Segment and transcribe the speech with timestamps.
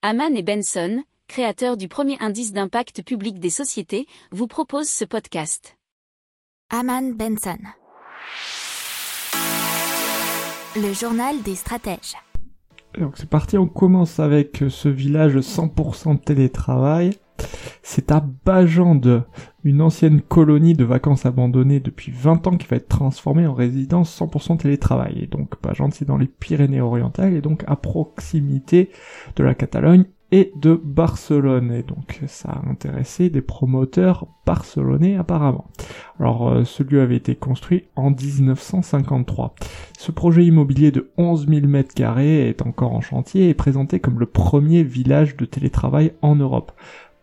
[0.00, 5.76] Haman et Benson, créateurs du premier indice d'impact public des sociétés, vous proposent ce podcast.
[6.70, 7.58] Haman Benson.
[10.76, 12.14] Le journal des stratèges.
[12.96, 17.18] Donc c'est parti, on commence avec ce village 100% télétravail.
[17.90, 19.24] C'est à Bajande,
[19.64, 24.14] une ancienne colonie de vacances abandonnée depuis 20 ans qui va être transformée en résidence
[24.20, 25.20] 100% télétravail.
[25.22, 28.90] Et donc Bajande c'est dans les Pyrénées orientales et donc à proximité
[29.36, 31.72] de la Catalogne et de Barcelone.
[31.72, 35.68] Et donc ça a intéressé des promoteurs barcelonais apparemment.
[36.20, 39.54] Alors euh, ce lieu avait été construit en 1953.
[39.98, 44.26] Ce projet immobilier de 11 000 m2 est encore en chantier et présenté comme le
[44.26, 46.72] premier village de télétravail en Europe.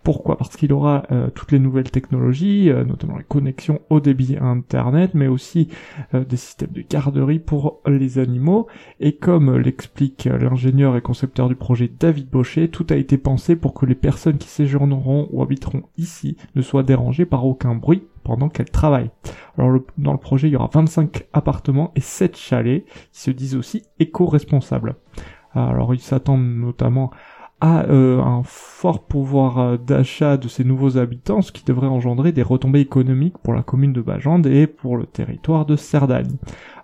[0.06, 0.38] Pourquoi?
[0.38, 5.16] Parce qu'il aura euh, toutes les nouvelles technologies, euh, notamment les connexions au débit Internet,
[5.16, 5.68] mais aussi
[6.14, 8.68] euh, des systèmes de garderie pour les animaux.
[9.00, 13.74] Et comme l'explique l'ingénieur et concepteur du projet David Baucher, tout a été pensé pour
[13.74, 18.48] que les personnes qui séjourneront ou habiteront ici ne soient dérangées par aucun bruit pendant
[18.48, 19.10] qu'elles travaillent.
[19.58, 23.56] Alors dans le projet, il y aura 25 appartements et 7 chalets qui se disent
[23.56, 24.98] aussi éco-responsables.
[25.56, 27.12] Alors ils s'attendent notamment
[27.62, 32.32] a euh, un fort pouvoir euh, d'achat de ces nouveaux habitants, ce qui devrait engendrer
[32.32, 36.36] des retombées économiques pour la commune de Bajande et pour le territoire de Cerdagne.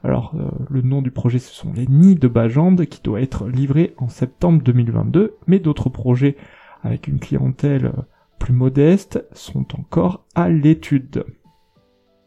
[0.03, 3.47] Alors, euh, le nom du projet, ce sont les Nids de Bajande, qui doit être
[3.47, 6.37] livré en septembre 2022, mais d'autres projets
[6.83, 7.91] avec une clientèle
[8.39, 11.25] plus modeste sont encore à l'étude.